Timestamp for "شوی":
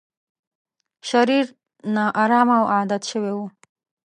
3.11-3.31